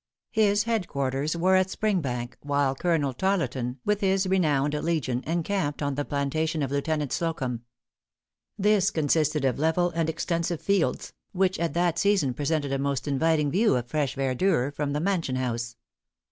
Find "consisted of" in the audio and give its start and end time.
8.89-9.59